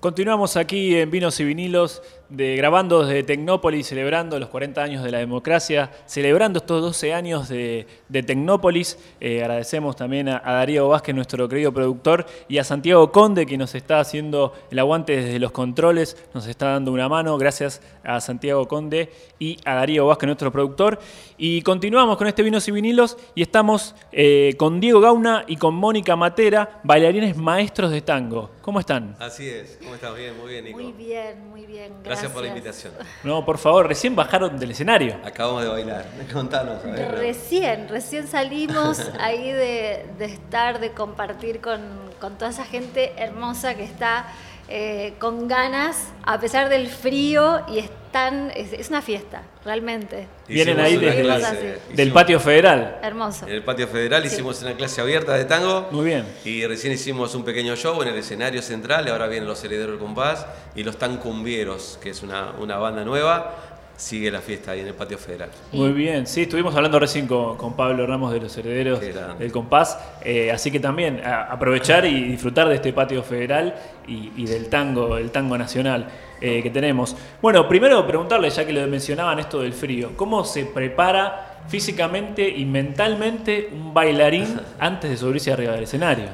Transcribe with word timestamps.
Continuamos 0.00 0.58
aquí 0.58 0.94
en 0.94 1.10
Vinos 1.10 1.40
y 1.40 1.44
Vinilos, 1.44 2.02
de, 2.28 2.56
grabando 2.56 3.04
desde 3.04 3.22
Tecnópolis, 3.22 3.86
celebrando 3.86 4.38
los 4.38 4.48
40 4.48 4.82
años 4.82 5.04
de 5.04 5.10
la 5.10 5.18
democracia, 5.18 5.90
celebrando 6.06 6.58
estos 6.58 6.82
12 6.82 7.14
años 7.14 7.48
de, 7.48 7.86
Tecnópolis. 8.10 8.98
Eh, 9.20 9.42
agradecemos 9.42 9.96
también 9.96 10.28
a, 10.28 10.40
Darío 10.40 10.88
Vázquez, 10.88 11.14
nuestro 11.14 11.48
querido 11.48 11.72
productor, 11.72 12.26
y 12.48 12.58
a 12.58 12.64
Santiago 12.64 13.12
Conde, 13.12 13.46
que 13.46 13.56
nos 13.56 13.74
está 13.74 14.00
haciendo 14.00 14.52
el 14.70 14.78
aguante 14.78 15.16
desde 15.16 15.38
los 15.38 15.52
controles, 15.52 16.16
nos 16.34 16.46
está 16.46 16.70
dando 16.70 16.92
una 16.92 17.08
mano. 17.08 17.38
Gracias 17.38 17.80
a 18.02 18.20
Santiago 18.20 18.66
Conde 18.66 19.10
y 19.38 19.58
a 19.64 19.74
Darío 19.74 20.06
Vázquez, 20.06 20.26
nuestro 20.26 20.50
productor. 20.50 20.98
Y 21.38 21.62
continuamos 21.62 22.16
con 22.16 22.26
este 22.26 22.42
Vinos 22.42 22.66
y 22.68 22.72
Vinilos 22.72 23.16
y 23.34 23.42
estamos 23.42 23.94
eh, 24.12 24.54
con 24.58 24.80
Diego 24.80 25.00
Gauna 25.00 25.44
y 25.46 25.56
con 25.56 25.74
Mónica 25.74 26.16
Matera, 26.16 26.80
bailarines 26.82 27.36
maestros 27.36 27.90
de 27.90 28.00
tango. 28.00 28.50
¿Cómo 28.62 28.80
están? 28.80 29.14
Así 29.20 29.48
es. 29.48 29.78
¿Cómo 29.82 29.94
estás? 29.94 30.16
Bien, 30.16 30.36
muy 30.36 30.50
bien, 30.50 30.64
Nico. 30.64 30.78
Muy 30.78 30.92
bien, 30.92 31.48
muy 31.50 31.66
bien. 31.66 31.92
Gracias, 32.02 32.15
por 32.32 32.42
la 32.42 32.48
invitación. 32.48 32.92
No, 33.24 33.44
por 33.44 33.58
favor, 33.58 33.86
recién 33.86 34.14
bajaron 34.14 34.58
del 34.58 34.70
escenario. 34.70 35.18
Acabamos 35.24 35.62
de 35.62 35.68
bailar. 35.68 36.06
Contanos. 36.32 36.82
Recién, 36.82 37.88
recién 37.88 38.26
salimos 38.26 39.00
ahí 39.20 39.52
de, 39.52 40.06
estar, 40.20 40.80
de 40.80 40.92
compartir 40.92 41.60
con, 41.60 41.80
con 42.20 42.36
toda 42.36 42.50
esa 42.50 42.64
gente 42.64 43.12
hermosa 43.16 43.74
que 43.74 43.84
está 43.84 44.26
eh, 44.68 45.14
con 45.18 45.46
ganas, 45.46 46.08
a 46.24 46.40
pesar 46.40 46.68
del 46.68 46.88
frío, 46.88 47.60
y 47.68 47.78
están, 47.78 48.50
es, 48.54 48.88
una 48.88 49.00
fiesta, 49.00 49.42
realmente. 49.64 50.26
Vienen 50.48 50.80
ahí 50.80 50.96
del 50.96 52.12
patio 52.12 52.40
federal. 52.40 52.98
Hermoso. 53.02 53.46
En 53.46 53.54
el 53.54 53.62
patio 53.62 53.86
federal 53.86 54.24
hicimos 54.26 54.62
una 54.62 54.74
clase 54.74 55.00
abierta 55.00 55.34
de 55.34 55.44
tango. 55.44 55.88
Muy 55.92 56.06
bien. 56.06 56.24
Y 56.44 56.66
recién 56.66 56.92
hicimos 56.92 57.34
un 57.34 57.44
pequeño 57.44 57.76
show 57.76 58.00
en 58.02 58.08
el 58.08 58.16
escenario 58.16 58.60
central, 58.60 59.06
y 59.06 59.10
ahora 59.10 59.28
vienen 59.28 59.48
los 59.48 59.62
herederos 59.62 59.92
del 59.92 60.00
compás 60.00 60.46
y 60.74 60.82
los 60.82 60.96
tancumbieros, 60.96 61.98
que 62.02 62.10
es 62.10 62.22
una, 62.22 62.52
una 62.58 62.76
banda 62.78 63.04
nueva 63.04 63.75
sigue 63.96 64.30
la 64.30 64.40
fiesta 64.40 64.72
ahí 64.72 64.80
en 64.80 64.88
el 64.88 64.94
patio 64.94 65.18
federal. 65.18 65.50
Muy 65.72 65.92
bien, 65.92 66.26
sí, 66.26 66.42
estuvimos 66.42 66.74
hablando 66.74 66.98
recién 66.98 67.26
con, 67.26 67.74
Pablo 67.76 68.06
Ramos 68.06 68.32
de 68.32 68.40
los 68.40 68.56
herederos 68.56 69.00
del 69.00 69.52
compás, 69.52 69.98
eh, 70.22 70.52
así 70.52 70.70
que 70.70 70.80
también 70.80 71.22
aprovechar 71.24 72.04
y 72.04 72.24
disfrutar 72.24 72.68
de 72.68 72.76
este 72.76 72.92
patio 72.92 73.22
federal 73.22 73.74
y, 74.06 74.44
del 74.46 74.68
tango, 74.68 75.16
el 75.16 75.30
tango 75.30 75.58
nacional 75.58 76.08
eh, 76.40 76.62
que 76.62 76.70
tenemos. 76.70 77.16
Bueno, 77.42 77.66
primero 77.68 78.06
preguntarle, 78.06 78.50
ya 78.50 78.66
que 78.66 78.72
lo 78.72 78.86
mencionaban 78.86 79.38
esto 79.38 79.60
del 79.60 79.72
frío, 79.72 80.12
¿cómo 80.16 80.44
se 80.44 80.66
prepara 80.66 81.64
físicamente 81.68 82.48
y 82.48 82.64
mentalmente 82.64 83.70
un 83.72 83.92
bailarín 83.92 84.60
antes 84.78 85.10
de 85.10 85.16
subirse 85.16 85.52
arriba 85.52 85.72
del 85.72 85.84
escenario? 85.84 86.28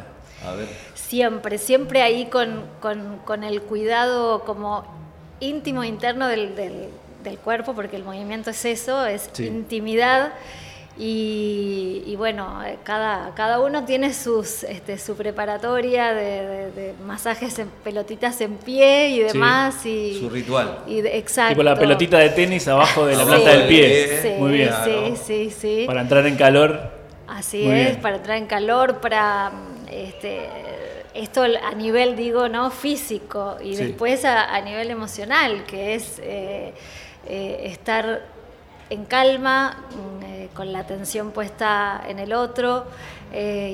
A 0.44 0.52
ver. 0.54 0.68
Siempre, 0.94 1.58
siempre 1.58 2.02
ahí 2.02 2.26
con, 2.26 3.44
el 3.44 3.62
cuidado 3.62 4.44
como 4.44 4.84
íntimo 5.40 5.84
interno 5.84 6.28
del 6.28 6.54
del 6.54 6.88
cuerpo, 7.38 7.74
porque 7.74 7.96
el 7.96 8.04
movimiento 8.04 8.50
es 8.50 8.64
eso, 8.64 9.06
es 9.06 9.30
intimidad. 9.38 10.32
Y, 10.98 12.14
bueno, 12.18 12.60
cada, 12.84 13.34
cada 13.34 13.60
uno 13.60 13.84
tiene 13.84 14.12
sus, 14.12 14.62
este, 14.64 14.98
su 14.98 15.16
preparatoria 15.16 16.12
de, 16.12 16.94
masajes 17.06 17.58
en 17.58 17.68
pelotitas 17.82 18.40
en 18.42 18.56
pie 18.56 19.08
y 19.08 19.20
demás. 19.20 19.86
Y, 19.86 20.18
su 20.20 20.28
ritual. 20.28 20.80
Y 20.86 20.98
exacto. 20.98 21.54
Tipo 21.54 21.62
la 21.62 21.76
pelotita 21.76 22.18
de 22.18 22.28
tenis 22.30 22.68
abajo 22.68 23.06
de 23.06 23.16
la 23.16 23.24
planta 23.24 23.50
del 23.50 23.68
pie. 23.68 24.36
Muy 24.38 24.52
bien. 24.52 24.70
Sí, 24.84 25.14
sí, 25.24 25.50
sí. 25.50 25.84
Para 25.86 26.02
entrar 26.02 26.26
en 26.26 26.36
calor. 26.36 26.92
Así 27.26 27.66
es, 27.66 27.96
para 27.96 28.16
entrar 28.16 28.36
en 28.36 28.46
calor, 28.46 29.00
para 29.00 29.50
este, 29.90 30.48
esto 31.14 31.42
a 31.42 31.72
nivel, 31.74 32.14
digo, 32.14 32.50
¿no? 32.50 32.70
físico 32.70 33.56
y 33.62 33.74
después 33.74 34.26
a, 34.26 34.60
nivel 34.60 34.90
emocional, 34.90 35.64
que 35.64 35.94
es... 35.94 36.20
Eh, 36.22 36.74
eh, 37.26 37.62
estar 37.66 38.22
en 38.90 39.04
calma, 39.04 39.76
mm, 39.90 40.24
eh, 40.24 40.48
con 40.54 40.72
la 40.72 40.80
atención 40.80 41.30
puesta 41.30 42.02
en 42.06 42.18
el 42.18 42.32
otro 42.32 42.84
eh, 43.32 43.70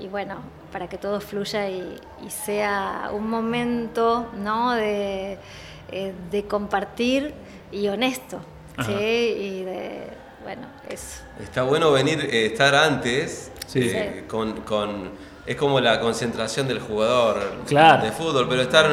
y, 0.00 0.08
bueno, 0.08 0.36
para 0.72 0.88
que 0.88 0.98
todo 0.98 1.20
fluya 1.20 1.68
y, 1.68 1.98
sea 2.28 3.10
un 3.12 3.28
momento 3.28 4.30
¿no? 4.36 4.72
de, 4.72 5.38
compartir 6.48 7.34
y 7.72 7.88
honesto. 7.88 8.40
Y 8.78 9.64
de, 9.64 10.06
bueno, 10.42 10.62
eso. 10.88 11.22
Está 11.42 11.64
bueno 11.64 11.92
venir, 11.92 12.20
estar 12.32 12.74
antes 12.74 13.52
con, 14.28 15.10
Es 15.44 15.56
como 15.56 15.80
la 15.80 16.00
concentración 16.00 16.66
del 16.66 16.80
jugador 16.80 17.64
de 17.66 18.12
fútbol, 18.12 18.46
pero 18.48 18.62
estar 18.62 18.88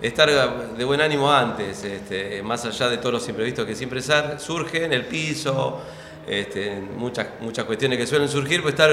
estar 0.00 0.28
de 0.76 0.84
buen 0.84 1.00
ánimo 1.00 1.32
antes, 1.32 1.82
este, 1.84 2.42
más 2.42 2.64
allá 2.64 2.88
de 2.88 2.98
todos 2.98 3.12
los 3.12 3.28
imprevistos 3.28 3.66
que 3.66 3.74
siempre 3.74 4.00
surgen, 4.38 4.92
el 4.92 5.06
piso, 5.06 5.80
este, 6.26 6.80
muchas, 6.96 7.26
muchas 7.40 7.64
cuestiones 7.64 7.98
que 7.98 8.06
suelen 8.06 8.28
surgir, 8.28 8.62
pues 8.62 8.74
estar, 8.74 8.90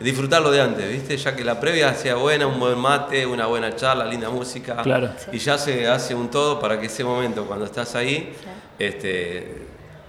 disfrutarlo 0.00 0.50
de 0.50 0.60
antes, 0.60 0.90
¿viste? 0.90 1.16
Ya 1.16 1.34
que 1.34 1.44
la 1.44 1.60
previa 1.60 1.94
sea 1.94 2.16
buena, 2.16 2.46
un 2.46 2.58
buen 2.58 2.78
mate, 2.78 3.24
una 3.24 3.46
buena 3.46 3.74
charla, 3.76 4.04
linda 4.04 4.28
música. 4.30 4.82
Claro. 4.82 5.10
Y 5.30 5.38
ya 5.38 5.56
se 5.58 5.86
hace 5.86 6.14
un 6.14 6.30
todo 6.30 6.60
para 6.60 6.80
que 6.80 6.86
ese 6.86 7.04
momento, 7.04 7.46
cuando 7.46 7.64
estás 7.64 7.94
ahí, 7.94 8.34
este, 8.78 9.62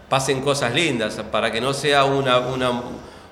pasen 0.10 0.42
cosas 0.42 0.74
lindas, 0.74 1.16
para 1.32 1.52
que 1.52 1.62
no 1.62 1.74
sea 1.74 2.06
una, 2.06 2.40
una 2.40 2.82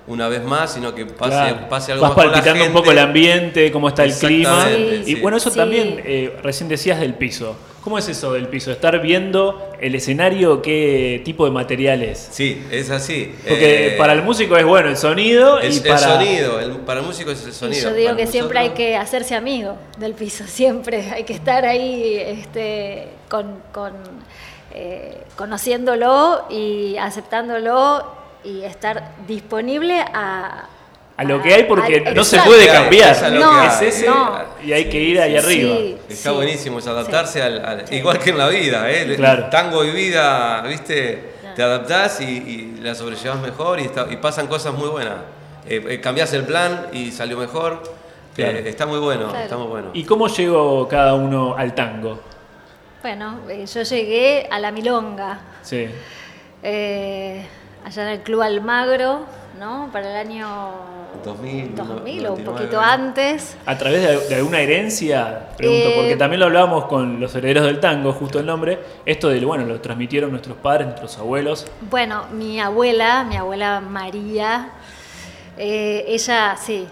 una 0.06 0.28
vez 0.28 0.42
más, 0.42 0.74
sino 0.74 0.94
que 0.94 1.06
pase, 1.06 1.54
pase 1.68 1.92
algo 1.92 2.02
Vas 2.02 2.14
palpitando 2.14 2.64
un 2.64 2.72
poco 2.72 2.90
el 2.90 2.98
ambiente, 2.98 3.70
cómo 3.70 3.88
está 3.88 4.04
el 4.04 4.14
clima. 4.14 4.66
y 5.06 5.14
bueno, 5.16 5.36
eso 5.36 5.50
también, 5.50 6.02
eh, 6.04 6.36
recién 6.42 6.68
decías 6.68 7.00
del 7.00 7.14
piso. 7.14 7.56
¿Cómo 7.82 7.98
es 7.98 8.08
eso 8.08 8.32
del 8.32 8.46
piso? 8.46 8.70
Estar 8.70 9.02
viendo 9.02 9.72
el 9.80 9.96
escenario, 9.96 10.62
qué 10.62 11.20
tipo 11.24 11.44
de 11.44 11.50
material 11.50 12.02
es. 12.04 12.28
Sí, 12.30 12.62
es 12.70 12.90
así. 12.90 13.34
Porque 13.46 13.88
eh, 13.88 13.90
para 13.98 14.12
el 14.12 14.22
músico 14.22 14.56
es 14.56 14.64
bueno 14.64 14.88
el 14.88 14.96
sonido. 14.96 15.58
y 15.58 15.80
para... 15.80 15.94
el 15.94 15.98
sonido, 15.98 16.80
para 16.86 17.00
el 17.00 17.06
músico 17.06 17.32
es 17.32 17.44
el 17.44 17.52
sonido. 17.52 17.90
yo 17.90 17.94
digo 17.94 18.14
que 18.14 18.28
siempre 18.28 18.60
hay 18.60 18.70
que 18.70 18.96
hacerse 18.96 19.34
amigo 19.34 19.76
del 19.98 20.14
piso, 20.14 20.44
siempre 20.46 21.10
hay 21.10 21.24
que 21.24 21.32
estar 21.32 21.64
ahí 21.64 22.14
este, 22.24 23.08
con, 23.28 23.60
con 23.72 23.94
eh, 24.74 25.24
conociéndolo 25.34 26.46
y 26.50 26.96
aceptándolo 26.98 28.21
y 28.44 28.62
estar 28.62 29.12
disponible 29.26 30.00
a, 30.00 30.68
a 31.16 31.24
lo 31.24 31.42
que 31.42 31.54
hay 31.54 31.64
porque 31.64 32.12
no 32.14 32.24
se 32.24 32.38
puede 32.40 32.66
cambiar. 32.66 33.12
es 33.66 33.82
ese 33.82 34.06
y 34.64 34.72
hay 34.72 34.86
que 34.86 34.98
ir 34.98 35.20
ahí 35.20 35.36
arriba. 35.36 35.98
Está 36.08 36.32
buenísimo, 36.32 36.78
es 36.78 36.86
adaptarse 36.86 37.42
al, 37.42 37.84
igual 37.90 38.18
que 38.18 38.30
en 38.30 38.38
la 38.38 38.48
vida, 38.48 38.90
¿eh? 38.90 39.16
Tango 39.50 39.84
y 39.84 39.90
vida, 39.90 40.62
¿viste? 40.62 41.32
Te 41.54 41.62
adaptás 41.62 42.20
y, 42.20 42.78
la 42.80 42.94
sobrellevas 42.94 43.40
mejor 43.40 43.78
y, 43.78 43.90
y, 44.10 44.16
pasan 44.16 44.46
cosas 44.46 44.74
muy 44.74 44.88
buenas. 44.88 45.14
Eh, 45.68 45.84
eh 45.88 46.00
cambiás 46.00 46.32
el 46.32 46.44
plan 46.44 46.88
y 46.92 47.12
salió 47.12 47.36
mejor. 47.38 47.82
Eh, 48.36 48.64
está 48.66 48.86
muy 48.86 48.98
bueno, 48.98 49.32
está 49.36 49.56
muy 49.56 49.66
bueno. 49.68 49.90
¿Y 49.92 50.04
cómo 50.04 50.26
llegó 50.26 50.88
cada 50.88 51.14
uno 51.14 51.54
al 51.56 51.74
tango? 51.74 52.20
Bueno, 53.02 53.40
eh, 53.48 53.66
yo 53.66 53.82
llegué 53.82 54.48
a 54.50 54.58
la 54.58 54.72
milonga. 54.72 55.38
Sí 55.62 55.88
allá 57.84 58.02
en 58.02 58.08
el 58.08 58.20
Club 58.20 58.42
Almagro, 58.42 59.20
¿no? 59.58 59.88
Para 59.92 60.10
el 60.10 60.28
año 60.28 60.46
2000, 61.24 61.74
2000 61.74 62.26
o 62.26 62.34
un 62.34 62.44
poquito 62.44 62.80
antes. 62.80 63.56
¿A 63.66 63.76
través 63.76 64.28
de, 64.28 64.34
alguna 64.34 64.60
herencia? 64.60 65.50
Pregunto, 65.56 65.88
eh, 65.88 65.92
porque 65.96 66.16
también 66.16 66.40
lo 66.40 66.46
hablábamos 66.46 66.86
con 66.86 67.20
los 67.20 67.34
herederos 67.34 67.66
del 67.66 67.80
tango, 67.80 68.12
justo 68.12 68.40
el 68.40 68.46
nombre, 68.46 68.78
esto 69.06 69.28
de, 69.28 69.44
bueno, 69.44 69.64
lo 69.64 69.80
transmitieron 69.80 70.30
nuestros 70.30 70.56
padres, 70.56 70.86
nuestros 70.86 71.18
abuelos. 71.18 71.66
Bueno, 71.90 72.24
mi 72.32 72.60
abuela, 72.60 73.24
mi 73.24 73.36
abuela 73.36 73.80
María, 73.80 74.70
eh, 75.56 76.04
ella, 76.08 76.56
sí, 76.56 76.86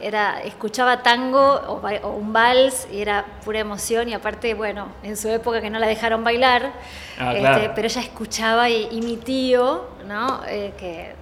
era, 0.00 0.40
escuchaba 0.42 1.02
tango 1.02 1.40
o, 1.40 2.08
un 2.10 2.32
vals 2.32 2.86
y 2.92 3.00
era 3.00 3.24
pura 3.44 3.60
emoción 3.60 4.08
y 4.08 4.14
aparte, 4.14 4.54
bueno, 4.54 4.88
en 5.02 5.16
su 5.16 5.28
época 5.28 5.60
que 5.60 5.70
no 5.70 5.78
la 5.78 5.86
dejaron 5.86 6.24
bailar, 6.24 6.72
ah, 7.18 7.34
este, 7.34 7.70
pero 7.74 7.86
ella 7.86 8.00
escuchaba 8.00 8.68
y, 8.70 9.00
mi 9.02 9.16
tío, 9.16 9.86
¿no? 10.06 10.42
Eh, 10.48 10.72
que 10.78 11.14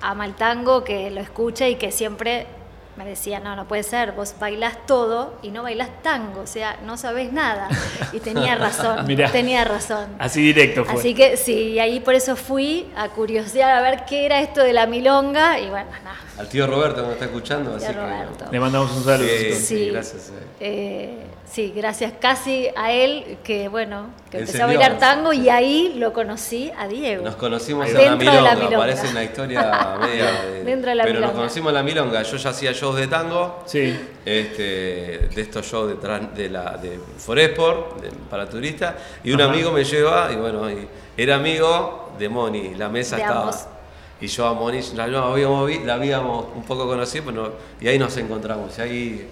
ama 0.00 0.26
el 0.26 0.34
tango, 0.34 0.84
que 0.84 1.10
lo 1.10 1.20
escucha 1.20 1.68
y 1.68 1.76
que 1.76 1.92
siempre 1.92 2.46
me 2.96 3.06
decía, 3.06 3.40
no, 3.40 3.56
no 3.56 3.66
puede 3.66 3.82
ser, 3.82 4.12
vos 4.12 4.34
bailás 4.38 4.86
todo 4.86 5.38
y 5.42 5.50
no 5.50 5.62
bailás 5.62 5.88
tango, 6.02 6.42
o 6.42 6.46
sea, 6.46 6.78
no 6.84 6.98
sabés 6.98 7.32
nada. 7.32 7.68
Y 8.12 8.20
tenía 8.20 8.54
razón, 8.56 9.06
tenía 9.32 9.64
razón. 9.64 10.14
Así 10.18 10.42
directo 10.42 10.84
fue. 10.84 11.00
Así 11.00 11.14
que 11.14 11.36
sí, 11.38 11.70
y 11.70 11.78
ahí 11.78 12.00
por 12.00 12.14
eso 12.14 12.36
fui 12.36 12.90
a 12.94 13.08
curiosear 13.08 13.70
a 13.70 13.80
ver 13.80 14.04
qué 14.04 14.26
era 14.26 14.40
esto 14.40 14.62
de 14.62 14.74
la 14.74 14.86
milonga 14.86 15.58
y 15.58 15.70
bueno, 15.70 15.90
nada. 16.04 16.18
Al 16.38 16.48
tío 16.48 16.66
Roberto 16.66 16.96
que 16.96 17.02
nos 17.02 17.12
está 17.12 17.24
escuchando. 17.26 17.74
Así 17.76 17.86
Que, 17.86 18.50
le 18.50 18.60
mandamos 18.60 18.90
un 18.92 19.04
saludo. 19.04 19.28
Sí, 19.54 19.90
gracias. 19.90 20.32
Eh, 20.60 21.18
sí, 21.50 21.72
gracias 21.76 22.14
casi 22.18 22.68
a 22.76 22.92
él 22.92 23.38
que, 23.44 23.68
bueno, 23.68 24.06
que 24.30 24.38
empezó 24.38 24.62
a 24.62 24.66
bailar 24.66 24.98
tango 24.98 25.32
y 25.32 25.48
ahí 25.48 25.94
lo 25.98 26.12
conocí 26.12 26.70
a 26.78 26.88
Diego. 26.88 27.24
Nos 27.24 27.36
conocimos 27.36 27.88
en 27.88 27.94
la 27.94 28.16
milonga, 28.16 28.54
la 28.54 28.78
parece 28.78 29.08
una 29.08 29.24
historia 29.24 29.96
media 30.00 30.32
de, 30.42 30.64
Dentro 30.64 30.90
de 30.90 30.96
la 30.96 31.04
Pero 31.04 31.20
nos 31.20 31.32
conocimos 31.32 31.70
en 31.70 31.74
la 31.74 31.82
milonga, 31.82 32.22
yo 32.22 32.36
ya 32.36 32.50
hacía 32.50 32.72
shows 32.72 32.96
de 32.96 33.06
tango, 33.08 33.62
sí. 33.66 33.98
este, 34.24 35.28
de 35.34 35.42
estos 35.42 35.66
shows 35.66 35.88
de, 35.88 36.42
de, 36.42 36.48
la, 36.48 36.78
de 36.78 36.98
Foresport, 37.18 38.02
para 38.30 38.48
turistas, 38.48 38.94
y 39.22 39.32
un 39.32 39.40
amigo 39.42 39.70
me 39.72 39.84
lleva, 39.84 40.30
y 40.32 40.36
bueno, 40.36 40.66
era 41.16 41.36
amigo 41.36 42.12
de 42.18 42.28
Moni, 42.28 42.74
la 42.74 42.88
mesa 42.88 43.18
estaba 43.18 43.50
y 44.22 44.28
yo 44.28 44.46
a 44.46 44.54
Moni 44.54 44.80
la, 44.94 45.04
habíamos, 45.04 45.84
la 45.84 45.94
habíamos 45.94 46.46
un 46.54 46.62
poco 46.62 46.86
conocido, 46.86 47.54
y 47.80 47.88
ahí 47.88 47.98
nos 47.98 48.16
encontramos. 48.16 48.78
Y 48.78 48.80
ahí 48.80 49.28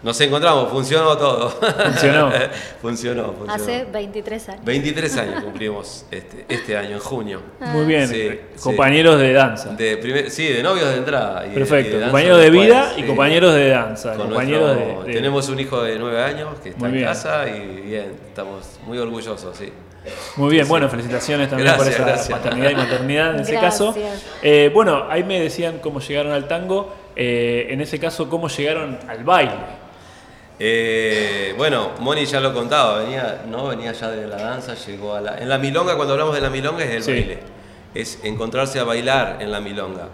nos 0.00 0.20
encontramos, 0.20 0.70
funcionó 0.70 1.18
todo. 1.18 1.50
Funcionó. 1.50 2.30
funcionó, 2.80 3.34
Hace 3.48 3.84
23 3.92 4.48
años. 4.50 4.64
23 4.64 5.16
años 5.16 5.42
cumplimos 5.44 6.06
este, 6.12 6.46
este 6.48 6.76
año, 6.76 6.90
en 6.90 7.00
junio. 7.00 7.40
Ah. 7.60 7.72
Muy 7.72 7.84
bien. 7.84 8.40
compañeros 8.62 9.18
de 9.18 9.32
danza. 9.32 9.70
De 9.70 10.30
sí, 10.30 10.46
de 10.46 10.62
novios 10.62 10.88
de 10.88 10.98
entrada. 10.98 11.42
Perfecto. 11.52 12.00
compañeros 12.00 12.40
de 12.40 12.50
vida 12.50 12.92
y 12.96 13.02
compañeros 13.02 13.54
de 13.54 13.68
danza. 13.70 14.14
compañeros 14.14 14.76
de, 15.04 15.12
Tenemos 15.12 15.48
un 15.48 15.58
hijo 15.58 15.82
de 15.82 15.98
9 15.98 16.22
años 16.22 16.50
que 16.62 16.68
está 16.68 16.88
en 16.88 17.02
casa 17.02 17.48
y 17.48 17.80
bien, 17.80 18.12
estamos 18.28 18.78
muy 18.86 18.98
orgullosos, 18.98 19.56
sí. 19.56 19.72
Muy 20.36 20.50
bien, 20.50 20.68
bueno, 20.68 20.88
felicitaciones 20.88 21.48
también 21.48 21.74
por 21.76 21.86
esa 21.86 22.04
paternidad 22.30 22.70
y 22.70 22.74
maternidad 22.74 23.34
en 23.34 23.40
ese 23.40 23.54
caso. 23.54 23.94
Eh, 24.42 24.70
bueno, 24.72 25.06
ahí 25.08 25.24
me 25.24 25.40
decían 25.40 25.78
cómo 25.78 26.00
llegaron 26.00 26.32
al 26.32 26.46
tango, 26.46 26.94
eh, 27.16 27.66
en 27.70 27.80
ese 27.80 27.98
caso, 27.98 28.28
cómo 28.28 28.48
llegaron 28.48 28.98
al 29.08 29.24
baile. 29.24 29.52
Eh, 30.60 31.54
bueno, 31.56 31.92
Moni 32.00 32.24
ya 32.24 32.40
lo 32.40 32.52
contaba, 32.52 32.98
venía, 32.98 33.42
¿no? 33.48 33.68
venía 33.68 33.92
ya 33.92 34.10
de 34.10 34.26
la 34.26 34.36
danza, 34.36 34.74
llegó 34.74 35.14
a 35.14 35.20
la... 35.20 35.38
En 35.38 35.48
la 35.48 35.58
milonga, 35.58 35.94
cuando 35.94 36.14
hablamos 36.14 36.34
de 36.34 36.40
la 36.40 36.50
milonga, 36.50 36.84
es 36.84 37.06
el 37.06 37.14
baile. 37.14 37.38
Es 37.94 38.18
encontrarse 38.24 38.80
a 38.80 38.84
bailar 38.84 39.38
en 39.40 39.52
la 39.52 39.60
milonga. 39.60 40.08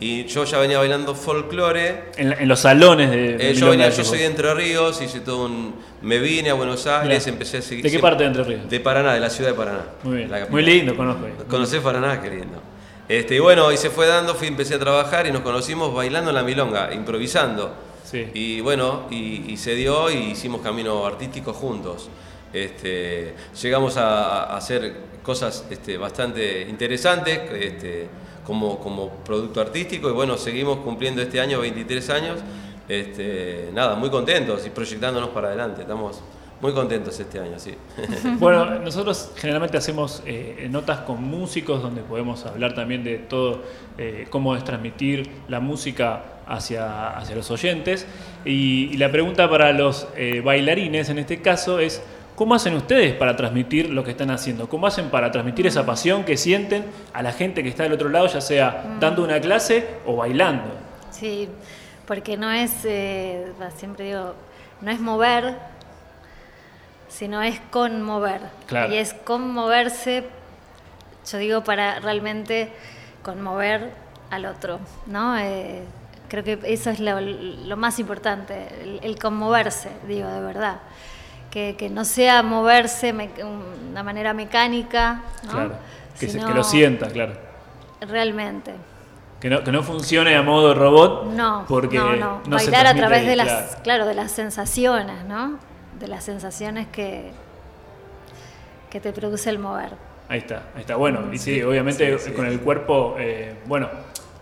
Y 0.00 0.24
yo 0.24 0.44
ya 0.44 0.58
venía 0.58 0.78
bailando 0.78 1.14
folclore. 1.14 2.04
En, 2.16 2.48
los 2.48 2.60
salones 2.60 3.10
de. 3.10 3.50
Eh, 3.50 3.54
yo, 3.54 3.68
venía, 3.68 3.90
yo 3.90 4.02
soy 4.02 4.20
de 4.20 4.26
Entre 4.26 4.52
Ríos, 4.54 5.00
hice 5.02 5.20
todo 5.20 5.44
un. 5.44 5.74
Me 6.00 6.18
vine 6.18 6.48
a 6.48 6.54
Buenos 6.54 6.86
Aires, 6.86 7.26
empecé 7.26 7.58
a 7.58 7.62
seguir. 7.62 7.84
¿De 7.84 7.90
qué 7.90 7.98
parte 7.98 8.22
de 8.22 8.28
Entre 8.28 8.42
Ríos? 8.42 8.68
De 8.68 8.80
Paraná, 8.80 9.12
de 9.12 9.20
la 9.20 9.28
ciudad 9.28 9.50
de 9.50 9.56
Paraná. 9.56 9.84
Muy 10.02 10.16
bien. 10.16 10.30
Muy 10.48 10.62
lindo, 10.62 10.96
conozco. 10.96 11.26
Conocés 11.48 11.80
Paraná, 11.80 12.20
qué 12.22 12.30
lindo. 12.30 12.62
Este, 13.10 13.34
y 13.34 13.38
bueno, 13.40 13.72
y 13.72 13.76
se 13.76 13.90
fue 13.90 14.06
dando, 14.06 14.34
fui, 14.34 14.46
empecé 14.46 14.76
a 14.76 14.78
trabajar 14.78 15.26
y 15.26 15.32
nos 15.32 15.42
conocimos 15.42 15.92
bailando 15.92 16.30
en 16.30 16.36
la 16.36 16.44
milonga, 16.44 16.94
improvisando. 16.94 17.74
Sí. 18.04 18.26
Y 18.32 18.60
bueno, 18.60 19.06
y, 19.10 19.56
se 19.56 19.74
dio 19.74 20.10
y 20.10 20.30
hicimos 20.30 20.62
camino 20.62 21.04
artístico 21.04 21.52
juntos. 21.52 22.08
Este, 22.52 23.34
llegamos 23.60 23.96
a, 23.96 24.56
hacer 24.56 24.94
cosas 25.22 25.66
este, 25.70 25.98
bastante 25.98 26.62
interesantes. 26.62 27.40
Este, 27.52 28.08
como, 28.50 28.80
como 28.80 29.10
producto 29.10 29.60
artístico 29.60 30.10
y 30.10 30.12
bueno, 30.12 30.36
seguimos 30.36 30.78
cumpliendo 30.78 31.22
este 31.22 31.40
año 31.40 31.60
23 31.60 32.10
años. 32.10 32.40
Este, 32.88 33.70
nada, 33.72 33.94
muy 33.94 34.10
contentos 34.10 34.66
y 34.66 34.70
proyectándonos 34.70 35.28
para 35.28 35.46
adelante. 35.46 35.82
Estamos 35.82 36.20
muy 36.60 36.72
contentos 36.72 37.20
este 37.20 37.38
año, 37.38 37.60
sí. 37.60 37.76
Bueno, 38.40 38.80
nosotros 38.80 39.30
generalmente 39.36 39.76
hacemos 39.76 40.24
eh, 40.26 40.66
notas 40.68 41.02
con 41.02 41.22
músicos 41.22 41.80
donde 41.80 42.02
podemos 42.02 42.44
hablar 42.44 42.74
también 42.74 43.04
de 43.04 43.18
todo, 43.18 43.62
eh, 43.96 44.26
cómo 44.30 44.56
es 44.56 44.64
transmitir 44.64 45.30
la 45.46 45.60
música 45.60 46.40
hacia, 46.48 47.10
hacia 47.10 47.36
los 47.36 47.52
oyentes. 47.52 48.04
Y, 48.44 48.96
la 48.96 49.12
pregunta 49.12 49.48
para 49.48 49.72
los 49.72 50.08
eh, 50.16 50.42
bailarines 50.44 51.08
en 51.08 51.20
este 51.20 51.40
caso 51.40 51.78
es, 51.78 52.02
¿Cómo 52.40 52.54
hacen 52.54 52.72
ustedes 52.72 53.14
para 53.16 53.36
transmitir 53.36 53.90
lo 53.90 54.02
que 54.02 54.12
están 54.12 54.30
haciendo? 54.30 54.66
¿Cómo 54.66 54.86
hacen 54.86 55.10
para 55.10 55.30
transmitir 55.30 55.66
esa 55.66 55.84
pasión 55.84 56.24
que 56.24 56.38
sienten 56.38 56.86
a 57.12 57.22
la 57.22 57.32
gente 57.32 57.62
que 57.62 57.68
está 57.68 57.82
del 57.82 57.92
otro 57.92 58.08
lado, 58.08 58.28
ya 58.28 58.40
sea 58.40 58.82
mm. 58.82 58.98
dando 58.98 59.22
una 59.22 59.38
clase 59.42 59.86
o 60.06 60.16
bailando? 60.16 60.64
Sí, 61.10 61.50
porque 62.06 62.38
no 62.38 62.50
es, 62.50 62.72
eh, 62.84 63.52
siempre 63.76 64.06
digo, 64.06 64.34
no 64.80 64.90
es 64.90 65.00
mover, 65.00 65.54
sino 67.08 67.42
es 67.42 67.60
conmover. 67.70 68.40
Y 68.90 68.94
es 68.94 69.12
conmoverse, 69.12 70.24
yo 71.30 71.36
digo, 71.36 71.62
para 71.62 72.00
realmente 72.00 72.72
conmover 73.22 73.90
al 74.30 74.46
otro, 74.46 74.80
¿no? 75.04 75.36
Eh, 75.36 75.82
creo 76.28 76.42
que 76.42 76.58
eso 76.64 76.88
es 76.88 77.00
lo, 77.00 77.76
más 77.76 77.98
importante, 77.98 78.66
el 79.02 79.18
conmoverse, 79.18 79.90
digo, 80.08 80.26
de 80.26 80.40
verdad 80.40 80.78
que, 81.50 81.90
no 81.90 82.04
sea 82.04 82.42
moverse 82.42 83.12
de 83.12 83.44
una 83.44 84.02
manera 84.02 84.32
mecánica, 84.32 85.22
Claro, 85.48 85.72
que, 86.18 86.28
lo 86.32 86.64
sienta, 86.64 87.08
claro. 87.08 87.32
Realmente. 88.00 88.72
Que 89.40 89.48
no, 89.48 89.64
que 89.64 89.72
no 89.72 89.82
funcione 89.82 90.36
a 90.36 90.42
modo 90.42 90.74
robot. 90.74 91.32
No, 91.32 91.64
porque 91.66 91.98
no, 91.98 92.14
no. 92.16 92.40
Bailar 92.46 92.86
a 92.86 92.94
través 92.94 93.26
de 93.26 93.36
las, 93.36 93.76
claro. 93.76 94.06
de 94.06 94.14
las 94.14 94.30
sensaciones, 94.32 95.24
¿no? 95.24 95.58
De 95.98 96.08
las 96.08 96.24
sensaciones 96.24 96.86
que, 96.88 97.32
que 98.90 99.00
te 99.00 99.12
produce 99.12 99.48
el 99.50 99.58
mover. 99.58 99.92
Ahí 100.28 100.38
está, 100.38 100.64
ahí 100.74 100.82
está. 100.82 100.96
Bueno, 100.96 101.32
y 101.32 101.38
sí, 101.38 101.62
obviamente 101.62 102.16
con 102.36 102.46
el 102.46 102.60
cuerpo, 102.60 103.16
eh, 103.18 103.56
bueno, 103.66 103.88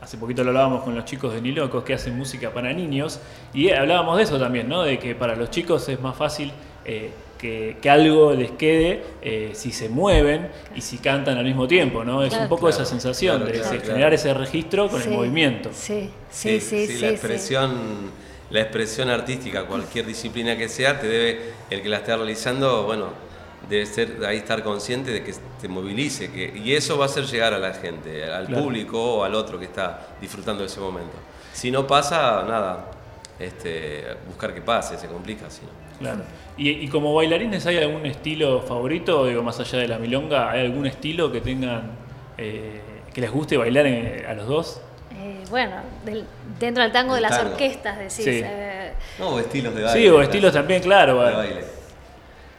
hace 0.01 0.19
poquito 0.19 0.43
lo 0.43 0.51
hablábamos 0.51 0.83
con 0.83 0.95
los 0.95 1.05
chicos 1.05 1.33
de 1.33 1.41
Nilocos 1.41 1.85
que 1.85 1.95
hacen 1.95 2.17
música 2.17 2.51
para 2.51 2.73
niños 2.73 3.21
y 3.55 3.71
hablábamos 3.71 4.17
de 4.19 4.25
eso 4.25 4.39
también, 4.39 4.69
¿no? 4.69 4.83
De 4.83 4.99
que 4.99 5.15
para 5.15 5.37
los 5.37 5.51
chicos 5.51 5.89
es 5.89 6.01
más 6.01 6.17
fácil 6.17 6.53
eh, 6.91 7.11
que, 7.39 7.91
algo 7.91 8.33
les 8.33 8.51
quede 8.53 9.03
eh, 9.21 9.51
si 9.53 9.73
se 9.73 9.91
mueven 9.91 10.49
y 10.75 10.81
si 10.81 10.97
cantan 10.97 11.37
al 11.37 11.45
mismo 11.45 11.69
tiempo, 11.69 12.03
¿no? 12.03 12.25
Es 12.25 12.33
un 12.33 12.49
poco 12.49 12.69
esa 12.69 12.87
sensación 12.87 13.45
de, 13.45 13.63
generar 13.63 14.15
ese 14.15 14.33
registro 14.33 14.89
con 14.89 15.03
el 15.03 15.11
movimiento. 15.11 15.71
Sí, 15.73 16.11
sí, 16.31 16.61
sí. 16.61 16.99
la 16.99 17.11
expresión, 17.11 18.11
la 18.51 18.63
expresión 18.63 19.11
artística, 19.11 19.67
cualquier 19.67 20.07
disciplina 20.07 20.57
que 20.57 20.69
sea, 20.69 20.99
te 20.99 21.09
debe, 21.09 21.41
el 21.69 21.83
que 21.83 21.89
la 21.91 21.99
esté 21.99 22.17
realizando, 22.17 22.85
bueno, 22.85 23.11
debe 23.69 23.85
ser 23.85 24.25
ahí 24.27 24.39
estar 24.39 24.63
consciente 24.63 25.11
de 25.11 25.23
que 25.23 25.35
te 25.61 25.69
movilice, 25.69 26.33
que, 26.33 26.53
y 26.57 26.73
eso 26.73 26.97
va 26.97 27.05
a 27.05 27.09
hacer 27.09 27.25
llegar 27.27 27.53
a 27.53 27.59
la 27.59 27.75
gente, 27.75 28.25
al 28.25 28.49
público 28.49 29.19
o 29.19 29.25
al 29.25 29.35
otro 29.35 29.59
que 29.59 29.67
está 29.67 30.09
disfrutando 30.21 30.63
de 30.63 30.69
ese 30.69 30.81
momento. 30.81 31.17
Si 31.53 31.71
no 31.71 31.87
pasa, 31.87 32.45
nada, 32.49 32.91
este, 33.39 34.05
buscar 34.27 34.55
que 34.55 34.63
pase, 34.63 34.99
se 34.99 35.07
complica, 35.07 35.51
si 35.51 35.61
Claro. 35.99 36.23
¿Y, 36.57 36.89
como 36.89 37.15
bailarines 37.15 37.65
hay 37.67 37.79
algún 37.79 38.05
estilo 38.05 38.63
favorito, 38.63 39.27
digo, 39.27 39.45
más 39.45 39.61
allá 39.61 39.79
de 39.79 39.87
la 39.87 39.99
milonga, 39.99 40.51
hay 40.51 40.63
algún 40.63 40.87
estilo 40.87 41.31
que 41.31 41.41
tengan, 41.41 41.93
eh, 42.37 42.81
que 43.15 43.21
les 43.21 43.31
guste 43.31 43.57
bailar 43.57 43.87
a 43.87 44.35
los 44.35 44.49
dos? 44.49 44.81
Eh, 45.21 45.45
bueno, 45.51 45.77
dentro 46.59 46.83
del 46.83 46.91
tango 46.91 47.15
de 47.15 47.21
las 47.21 47.39
orquestas, 47.39 47.99
decís. 47.99 48.27
Eh, 48.27 48.93
no, 49.21 49.39
estilos 49.39 49.73
de 49.73 49.85
baile. 49.85 50.01
Sí, 50.01 50.09
o 50.09 50.21
estilos 50.21 50.53
también, 50.53 50.83
claro. 50.83 51.23
De 51.23 51.33
baile. 51.33 51.65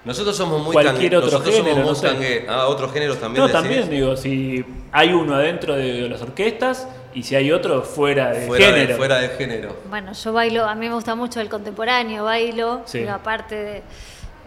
Nosotros 0.05 0.35
somos 0.35 0.63
muy 0.63 0.71
Cualquier 0.71 1.17
otro 1.17 1.41
género, 1.41 1.83
no 1.83 1.93
sé. 1.93 2.45
Ah, 2.47 2.67
otros 2.67 2.93
géneros 2.93 3.19
también. 3.19 3.45
No, 3.45 3.51
también 3.51 3.89
digo, 3.89 4.15
si 4.15 4.63
hay 4.93 5.11
uno 5.11 5.35
adentro 5.35 5.75
de 5.75 6.07
las 6.07 6.21
orquestas 6.21 6.87
y 7.13 7.23
si 7.23 7.35
hay 7.35 7.51
otro 7.51 7.81
fuera 7.81 8.31
de 8.31 8.47
género. 8.47 8.97
fuera 8.97 9.19
de 9.19 9.29
género. 9.29 9.75
Bueno, 9.89 10.13
yo 10.13 10.33
bailo, 10.33 10.65
a 10.65 10.75
mí 10.75 10.87
me 10.87 10.95
gusta 10.95 11.15
mucho 11.15 11.41
el 11.41 11.49
contemporáneo, 11.49 12.23
bailo, 12.25 12.83
pero 12.91 13.13
aparte 13.13 13.55
de, 13.55 13.83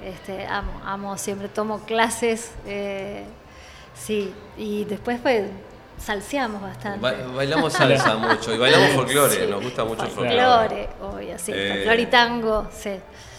este, 0.04 0.46
amo, 0.46 0.80
amo, 0.84 1.18
siempre 1.18 1.48
tomo 1.48 1.84
clases, 1.84 2.52
eh, 2.66 3.24
sí, 3.94 4.32
y 4.56 4.84
después 4.84 5.18
pues 5.20 5.44
salseamos 5.98 6.62
bastante. 6.62 7.06
bailamos 7.34 7.72
salsa 7.72 8.16
mucho 8.16 8.54
y 8.54 8.58
bailamos 8.58 8.90
folclore, 8.90 9.46
nos 9.46 9.62
gusta 9.62 9.84
mucho 9.84 10.06
folclore. 10.06 10.40
Folclore, 10.40 10.88
obvio, 11.02 11.38
sí, 11.38 11.52
eh, 11.54 11.72
folclore 11.74 12.02
y 12.02 12.06
tango, 12.06 12.68
sí. 12.72 12.92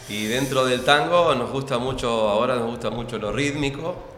Y 0.09 0.25
dentro 0.25 0.65
del 0.65 0.83
tango 0.83 1.33
nos 1.33 1.49
gusta 1.49 1.77
mucho, 1.77 2.29
ahora 2.29 2.55
nos 2.55 2.67
gusta 2.67 2.89
mucho 2.89 3.17
lo 3.17 3.31
rítmico, 3.31 4.12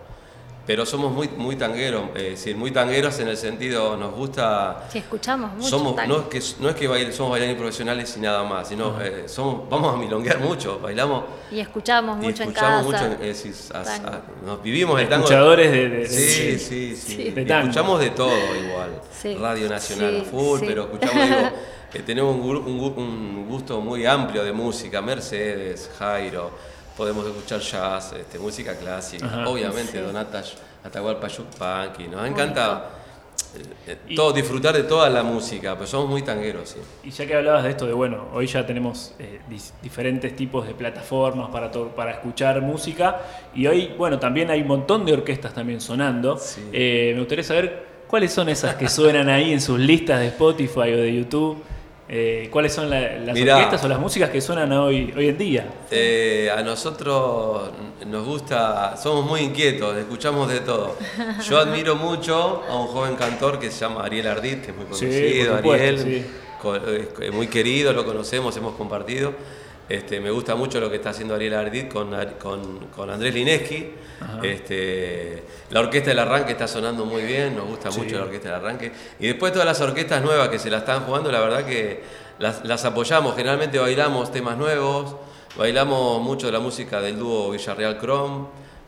pero 0.66 0.86
somos 0.86 1.12
muy, 1.12 1.28
muy 1.30 1.56
tangueros, 1.56 2.10
eh, 2.16 2.56
muy 2.56 2.72
tangueros 2.72 3.20
en 3.20 3.28
el 3.28 3.38
sentido, 3.38 3.96
nos 3.98 4.14
gusta... 4.14 4.88
Sí, 4.92 4.98
escuchamos 4.98 5.54
mucho 5.54 5.70
somos, 5.70 5.96
No 6.08 6.22
es 6.22 6.26
que, 6.26 6.42
no 6.60 6.70
es 6.70 6.76
que 6.76 7.12
somos 7.12 7.32
bailarines 7.32 7.60
profesionales 7.60 8.16
y 8.18 8.20
nada 8.22 8.44
más, 8.44 8.68
sino 8.68 9.00
eh, 9.02 9.26
somos, 9.28 9.70
vamos 9.70 9.94
a 9.94 9.98
milonguear 9.98 10.40
mucho, 10.40 10.80
bailamos... 10.80 11.26
Y 11.52 11.60
escuchamos 11.60 12.18
mucho 12.18 12.44
en 12.44 12.52
casa. 12.52 12.82
Mucho, 12.82 12.98
nos 14.44 14.64
vivimos 14.64 15.00
el 15.00 15.08
tango... 15.08 15.26
Escuchadores 15.26 15.72
de, 15.72 16.08
sí, 16.08 16.58
sí, 16.58 16.96
sí, 16.96 17.34
escuchamos 17.36 18.00
de 18.00 18.10
todo 18.10 18.34
igual. 18.56 19.02
Radio 19.40 19.70
Nacional 19.70 20.22
a 20.22 20.24
full, 20.24 20.62
pero 20.62 20.84
escuchamos... 20.84 21.28
Digo, 21.28 21.50
eh, 21.94 22.04
tenemos 22.04 22.36
un, 22.36 22.68
un 22.98 23.48
gusto 23.48 23.82
muy 23.82 24.06
amplio 24.08 24.44
de 24.44 24.52
música, 24.52 25.00
Mercedes, 25.00 25.92
Jairo 26.00 26.75
podemos 26.96 27.26
escuchar 27.26 27.60
jazz, 27.60 28.14
este, 28.14 28.40
música 28.40 28.76
clásica, 28.76 29.44
obviamente 29.48 30.00
Donata 30.02 30.44
Atahualpa 30.84 31.28
Yupanqui, 31.28 32.08
nos 32.08 32.22
ha 32.22 32.28
encantado. 32.28 33.06
eh, 33.88 34.16
todo, 34.16 34.32
disfrutar 34.34 34.76
de 34.76 34.84
toda 34.84 35.10
la 35.10 35.24
música, 35.24 35.76
pero 35.76 35.88
somos 35.88 36.10
muy 36.10 36.22
tangueros, 36.22 36.70
sí. 36.70 36.80
Y 37.04 37.12
ya 37.12 37.26
que 37.26 37.36
hablabas 37.36 37.64
de 37.64 37.70
esto, 37.72 37.86
de 37.86 37.94
bueno, 37.94 38.28
hoy 38.34 38.48
ya 38.48 38.66
tenemos 38.66 39.14
eh, 39.20 39.40
diferentes 39.82 40.36
tipos 40.36 40.68
de 40.68 40.74
plataformas 40.74 41.50
para, 41.50 41.72
para 41.72 42.12
escuchar 42.12 42.62
música 42.62 43.22
y 43.54 43.68
hoy, 43.68 43.94
bueno, 43.98 44.20
también 44.20 44.50
hay 44.52 44.62
un 44.62 44.68
montón 44.68 45.06
de 45.06 45.14
orquestas 45.14 45.54
también 45.54 45.80
sonando. 45.82 46.40
Eh, 46.72 47.12
me 47.14 47.20
gustaría 47.20 47.44
saber 47.44 47.86
cuáles 48.08 48.32
son 48.34 48.50
esas 48.50 48.76
que 48.76 48.88
suenan 48.90 49.30
ahí 49.30 49.52
en 49.54 49.62
sus 49.62 49.80
listas 49.80 50.20
de 50.20 50.28
Spotify 50.28 50.80
o 50.94 50.98
de 50.98 51.14
YouTube. 51.16 51.64
Eh, 52.08 52.50
¿Cuáles 52.52 52.72
son 52.72 52.90
las 52.90 53.28
orquestas 53.28 53.84
o 53.84 53.88
las 53.88 54.00
músicas 54.00 54.30
que 54.30 54.40
suenan 54.40 54.72
hoy, 54.74 55.12
hoy 55.18 55.30
en 55.30 55.38
día? 55.38 55.66
Eh, 55.90 56.52
a 56.56 56.62
nosotros 56.62 57.72
nos 58.06 58.26
gusta, 58.26 58.96
somos 58.96 59.26
muy 59.26 59.42
inquietos, 59.42 59.98
escuchamos 59.98 60.48
de 60.48 60.60
todo. 60.60 60.96
Yo 61.50 61.58
admiro 61.58 61.96
mucho 61.96 62.64
a 62.70 62.80
un 62.80 62.88
joven 62.88 63.16
cantor 63.16 63.60
que 63.60 63.72
se 63.72 63.80
llama 63.80 64.04
Ariel 64.04 64.28
Ardit, 64.28 64.62
que 64.62 64.72
es 64.72 64.78
muy 64.78 64.86
conocido, 64.86 65.56
Ariel, 65.56 66.26
muy 67.34 67.48
querido, 67.48 67.92
lo 67.92 68.06
conocemos, 68.06 68.56
hemos 68.56 68.76
compartido. 68.76 69.34
Este, 69.88 70.20
me 70.20 70.32
gusta 70.32 70.56
mucho 70.56 70.80
lo 70.80 70.90
que 70.90 70.96
está 70.96 71.12
haciendo 71.12 71.36
Ariel 71.36 71.54
Ardit 71.54 71.94
con, 71.94 72.16
con, 72.96 73.10
Andrés 73.10 73.36
Lineski. 73.36 73.92
Este, 74.42 75.44
la 75.70 75.82
orquesta 75.82 76.10
del 76.10 76.20
arranque 76.20 76.54
está 76.54 76.68
sonando 76.68 77.06
muy 77.06 77.22
bien, 77.22 77.56
nos 77.56 77.68
gusta 77.68 77.92
mucho 77.92 78.18
la 78.18 78.24
orquesta 78.24 78.50
del 78.50 78.58
arranque. 78.58 78.92
Y 79.20 79.28
después 79.28 79.52
todas 79.52 79.68
las 79.68 79.80
orquestas 79.82 80.24
nuevas 80.24 80.50
que 80.50 80.58
se 80.58 80.72
la 80.72 80.80
están 80.80 81.04
jugando, 81.04 81.32
la 81.32 81.40
verdad 81.40 81.66
que 81.66 82.02
las, 82.40 82.86
apoyamos. 82.86 83.36
Generalmente 83.36 83.78
bailamos 83.78 84.32
temas 84.32 84.58
nuevos, 84.58 85.18
bailamos 85.56 86.20
mucho 86.20 86.48
de 86.48 86.54
la 86.54 86.60
música 86.60 87.00
del 87.00 87.20
dúo 87.20 87.52
Villarreal 87.52 88.00
Chrome, 88.00 88.48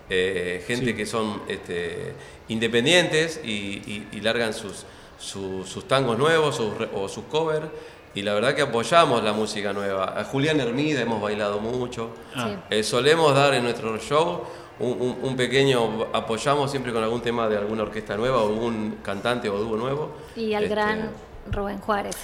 eh, 0.10 0.64
gente 0.66 0.96
que 0.96 1.06
son 1.06 1.44
este, 1.48 2.14
independientes 2.48 3.40
y, 3.44 4.20
largan 4.22 4.52
sus, 4.52 4.86
sus, 5.20 5.88
tangos 5.88 6.18
nuevos 6.18 6.60
o 6.60 7.08
sus 7.08 7.26
covers 7.26 7.68
y 8.16 8.22
la 8.22 8.34
verdad 8.34 8.56
que 8.56 8.64
apoyamos 8.64 9.24
la 9.24 9.34
música 9.34 9.74
nueva. 9.74 10.20
A 10.20 10.24
Julián 10.24 10.60
Hermida 10.60 11.02
hemos 11.02 11.22
bailado 11.22 11.60
mucho. 11.60 12.12
Ah. 12.36 12.56
Eh, 12.70 12.84
solemos 12.84 13.36
dar 13.36 13.54
en 13.54 13.64
nuestro 13.64 13.98
show 14.00 14.44
un, 14.80 15.36
pequeño, 15.36 16.08
apoyamos 16.14 16.70
siempre 16.70 16.94
con 16.94 17.04
algún 17.04 17.22
tema 17.22 17.50
de 17.50 17.58
alguna 17.58 17.84
orquesta 17.84 18.16
nueva 18.16 18.44
o 18.44 18.50
algún 18.50 19.00
cantante 19.02 19.50
o 19.50 19.58
dúo 19.58 19.76
nuevo. 19.76 20.16
Y 20.36 20.54
al 20.54 20.64
este, 20.64 20.76
gran 20.76 21.10
Rubén 21.52 21.80
Juárez. 21.80 22.16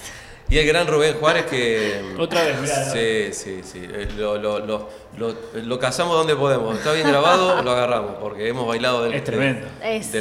Y 0.48 0.58
el 0.58 0.66
gran 0.66 0.86
Rubén 0.86 1.14
Juárez 1.14 1.46
que... 1.46 2.14
Otra 2.18 2.44
vez, 2.44 2.60
mirá. 2.60 2.84
Sí, 2.90 3.32
sí, 3.32 3.62
sí. 3.64 3.80
Eh, 3.82 4.08
lo, 4.16 4.38
lo, 4.38 4.88
lo, 5.16 5.34
lo, 5.62 5.78
cazamos 5.78 6.16
donde 6.16 6.34
podemos. 6.34 6.76
Está 6.76 6.92
bien 6.92 7.08
grabado, 7.08 7.62
lo 7.64 7.70
agarramos, 7.70 8.16
porque 8.20 8.48
hemos 8.48 8.66
bailado 8.66 9.04
del... 9.04 9.14
Es 9.14 9.24
tremendo. 9.24 9.66
es, 9.82 10.12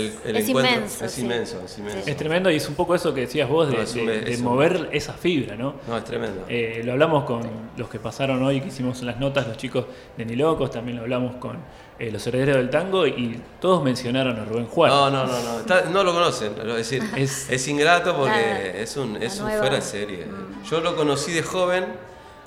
inmenso. 0.50 1.06
Es 1.06 1.18
inmenso, 1.18 1.62
es 1.66 1.78
inmenso. 1.78 2.10
Es 2.10 2.18
tremendo 2.18 2.52
y 2.52 2.58
es 2.58 2.68
un 2.70 2.76
poco 2.76 2.94
eso 2.96 3.14
que 3.14 3.22
decías 3.22 3.50
vos 3.50 3.70
de, 3.70 4.38
mover 4.38 4.90
esa 4.92 5.14
fibra, 5.14 5.56
¿no? 5.56 5.76
No, 5.88 5.98
es 5.98 6.04
tremendo. 6.04 6.46
Eh, 6.48 6.82
lo 6.84 6.94
hablamos 6.94 7.24
con 7.24 7.42
los 7.76 7.90
que 7.90 8.00
pasaron 8.00 8.44
hoy, 8.44 8.62
que 8.62 8.68
hicimos 8.68 9.02
las 9.02 9.20
notas, 9.20 9.48
los 9.48 9.58
chicos 9.58 9.86
de 10.18 10.26
Nilocos, 10.26 10.72
también 10.72 10.98
lo 10.98 11.04
hablamos 11.04 11.36
con 11.36 11.58
eh, 12.00 12.12
los 12.12 12.26
herederos 12.28 12.58
del 12.58 12.70
tango 12.70 13.08
y 13.08 13.40
todos 13.62 13.84
mencionaron 13.84 14.40
a 14.40 14.46
Rubén 14.46 14.66
Juárez. 14.68 14.96
No, 14.96 15.10
no, 15.10 15.26
no, 15.26 15.34
no, 15.66 15.90
no 15.90 16.04
lo 16.04 16.14
conocen. 16.14 16.54
Es 16.60 16.76
decir, 16.76 17.04
es, 17.16 17.50
es 17.50 17.68
ingrato 17.68 18.16
porque 18.16 18.82
es 18.82 18.98
un, 18.98 19.22
es 19.22 19.40
un 19.40 19.50
fuera 19.50 19.76
de 19.76 19.82
serie. 19.82 20.26
Mm. 20.26 20.64
Yo 20.70 20.82
lo 20.82 20.96
conocí 20.96 21.32
de 21.32 21.44
joven 21.44 21.86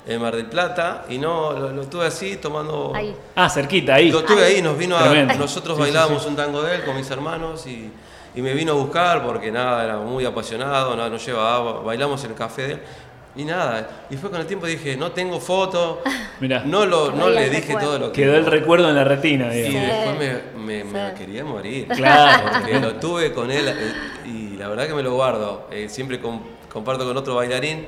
en 0.07 0.21
Mar 0.21 0.35
del 0.35 0.45
Plata 0.45 1.05
y 1.09 1.17
no 1.17 1.51
lo, 1.51 1.83
tuve 1.87 2.05
así 2.05 2.37
tomando. 2.37 2.93
Ah, 3.35 3.49
cerquita, 3.49 3.95
ahí. 3.95 4.09
Lo 4.09 4.23
tuve 4.23 4.43
ahí, 4.43 4.61
nos 4.61 4.77
vino 4.77 4.97
a. 4.97 5.13
Nosotros 5.35 5.77
bailábamos 5.77 6.25
un 6.25 6.35
tango 6.35 6.63
de 6.63 6.75
él 6.75 6.83
con 6.83 6.95
mis 6.95 7.09
hermanos 7.11 7.67
y, 7.67 7.91
y, 8.33 8.41
me 8.41 8.53
vino 8.53 8.71
a 8.71 8.75
buscar 8.75 9.23
porque 9.25 9.51
nada, 9.51 9.83
era 9.83 9.97
muy 9.97 10.25
apasionado, 10.25 10.95
nada, 10.95 11.09
nos 11.09 11.25
llevaba, 11.25 11.81
bailamos 11.81 12.23
en 12.23 12.31
el 12.31 12.37
café 12.37 12.67
de 12.67 12.73
él. 12.73 12.79
Y 13.35 13.45
nada, 13.45 14.05
y 14.09 14.17
fue 14.17 14.31
con 14.31 14.41
el 14.41 14.47
tiempo 14.47 14.65
dije, 14.65 14.97
no 14.97 15.11
tengo 15.11 15.39
foto, 15.39 16.01
Mirá. 16.39 16.63
no, 16.65 16.87
lo, 16.87 17.11
no 17.11 17.29
le 17.29 17.51
dije 17.51 17.75
todo 17.79 17.99
lo 17.99 18.11
que... 18.11 18.23
Quedó 18.23 18.35
el 18.35 18.47
recuerdo 18.47 18.89
en 18.89 18.95
la 18.95 19.03
retina, 19.03 19.47
digamos. 19.49 19.75
Y 19.75 19.85
después 19.85 20.55
me, 20.55 20.83
me, 20.83 21.13
quería 21.13 21.43
morir. 21.43 21.87
Claro. 21.95 22.49
Porque 22.59 22.79
lo 22.79 22.95
tuve 22.95 23.33
con 23.33 23.51
él 23.51 23.67
eh, 23.67 23.93
y 24.25 24.57
la 24.57 24.67
verdad 24.67 24.87
que 24.87 24.95
me 24.95 25.03
lo 25.03 25.13
guardo. 25.13 25.67
Eh, 25.69 25.87
siempre 25.87 26.19
comparto 26.19 27.05
con 27.05 27.15
otro 27.15 27.35
bailarín 27.35 27.85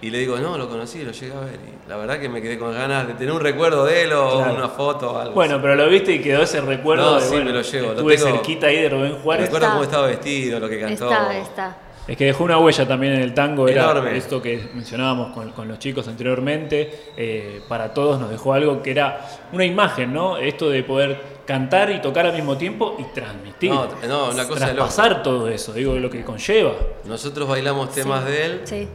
y 0.00 0.10
le 0.10 0.18
digo, 0.18 0.38
no, 0.38 0.56
lo 0.56 0.68
conocí, 0.68 1.02
lo 1.02 1.12
llegué 1.12 1.32
a 1.32 1.40
ver. 1.40 1.54
Y 1.56 1.88
la 1.88 1.96
verdad 1.96 2.20
que 2.20 2.28
me 2.28 2.40
quedé 2.40 2.58
con 2.58 2.72
ganas 2.72 3.06
de 3.06 3.14
tener 3.14 3.32
un 3.32 3.40
recuerdo 3.40 3.84
de 3.84 4.04
él 4.04 4.12
o 4.12 4.38
una 4.38 4.68
foto 4.68 5.12
o 5.12 5.18
algo. 5.18 5.34
Bueno, 5.34 5.60
pero 5.60 5.74
lo 5.74 5.88
viste 5.88 6.12
y 6.12 6.20
quedó 6.20 6.42
ese 6.42 6.60
recuerdo. 6.60 7.14
No, 7.14 7.20
sí, 7.20 7.36
me 7.36 7.52
lo 7.52 7.62
llevo. 7.62 7.92
Estuve 7.92 8.18
cerquita 8.18 8.68
ahí 8.68 8.82
de 8.82 8.88
Rubén 8.88 9.18
Juárez. 9.18 9.46
Recuerdo 9.46 9.70
cómo 9.70 9.82
estaba 9.82 10.06
vestido, 10.06 10.60
lo 10.60 10.68
que 10.68 10.80
cantó. 10.80 11.10
Está, 11.10 11.38
está. 11.38 11.76
Es 12.08 12.16
que 12.16 12.24
dejó 12.24 12.44
una 12.44 12.58
huella 12.58 12.88
también 12.88 13.12
en 13.12 13.20
el 13.20 13.34
tango, 13.34 13.68
era 13.68 14.10
esto 14.12 14.40
que 14.40 14.70
mencionábamos 14.72 15.34
con, 15.52 15.68
los 15.68 15.78
chicos 15.78 16.08
anteriormente, 16.08 17.10
eh, 17.14 17.60
para 17.68 17.92
todos 17.92 18.18
nos 18.18 18.30
dejó 18.30 18.54
algo 18.54 18.82
que 18.82 18.92
era 18.92 19.28
una 19.52 19.66
imagen, 19.66 20.14
¿no? 20.14 20.38
Esto 20.38 20.70
de 20.70 20.82
poder 20.84 21.20
cantar 21.44 21.90
y 21.90 22.00
tocar 22.00 22.24
al 22.24 22.32
mismo 22.32 22.56
tiempo 22.56 22.96
y 22.98 23.04
transmitir. 23.12 23.70
No, 23.70 23.88
no 24.08 24.30
una 24.30 24.48
cosa 24.48 24.72
Traspasar 24.72 25.22
todo 25.22 25.48
eso, 25.48 25.74
digo, 25.74 25.96
lo 25.96 26.08
que 26.08 26.24
conlleva. 26.24 26.72
Nosotros 27.04 27.46
bailamos 27.46 27.92
temas 27.92 28.24
de 28.24 28.46
él. 28.46 28.60
Sí. 28.64 28.88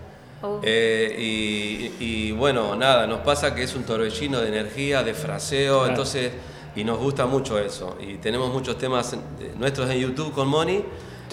Oh. 0.43 0.59
Eh, 0.62 1.91
y, 2.00 2.31
bueno, 2.33 2.75
nada, 2.75 3.07
nos 3.07 3.21
pasa 3.21 3.55
que 3.55 3.63
es 3.63 3.75
un 3.75 3.83
torbellino 3.83 4.41
de 4.41 4.50
energía, 4.50 5.01
de 5.01 5.13
fraseo, 5.13 5.88
entonces, 5.88 6.31
y 6.75 6.83
nos 6.83 7.00
gusta 7.00 7.25
mucho 7.25 7.57
eso. 7.57 7.97
Y 8.00 8.15
tenemos 8.15 8.51
muchos 8.51 8.77
temas 8.77 9.15
nuestros 9.57 9.89
en 9.89 10.00
YouTube 10.00 10.33
con 10.33 10.50
Moni 10.50 10.83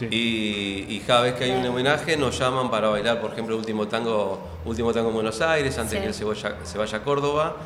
y, 0.09 1.01
cada 1.01 1.23
vez 1.23 1.35
que 1.35 1.45
hay 1.45 1.51
un 1.51 1.67
homenaje 1.67 2.17
nos 2.17 2.39
llaman 2.39 2.71
para 2.71 2.89
bailar, 2.89 3.21
por 3.21 3.33
ejemplo, 3.33 3.55
el 3.55 3.61
último 3.61 3.89
tango, 3.89 4.41
último 4.65 4.93
tango 4.93 5.09
en 5.09 5.15
Buenos 5.15 5.41
Aires, 5.41 5.77
antes 5.79 6.01
que 6.01 6.13
se 6.13 6.25
vaya, 6.25 6.57
se 6.63 6.79
vaya 6.79 6.99
a 6.99 7.03
Córdoba. 7.03 7.57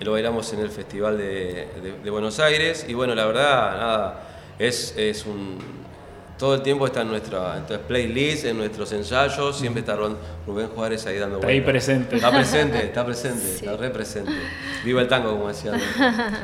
Lo 0.00 0.12
bailamos 0.12 0.52
en 0.52 0.60
el 0.60 0.70
Festival 0.70 1.16
de, 1.16 1.68
de, 2.02 2.10
Buenos 2.10 2.38
Aires. 2.40 2.84
Y 2.88 2.94
bueno, 2.94 3.14
la 3.14 3.24
verdad, 3.24 3.76
nada, 3.78 4.22
es, 4.58 4.94
es 4.96 5.24
un, 5.26 5.58
todo 6.42 6.56
el 6.56 6.62
tiempo 6.62 6.86
está 6.86 7.02
en 7.02 7.08
nuestra 7.08 7.64
playlist, 7.86 8.46
en 8.46 8.56
nuestros 8.56 8.90
ensayos, 8.90 9.56
siempre 9.56 9.78
está 9.78 9.94
Rubén 9.94 10.66
Juárez 10.74 11.06
ahí 11.06 11.16
dando 11.16 11.36
vueltas. 11.36 11.50
Ahí 11.52 11.60
presente. 11.60 12.16
Está 12.16 12.32
presente, 12.32 12.78
está 12.78 13.06
presente, 13.06 13.54
está 13.54 13.76
re 13.76 13.90
presente. 13.90 14.32
Viva 14.84 15.02
el 15.02 15.06
tango, 15.06 15.30
como 15.30 15.46
decía. 15.46 15.70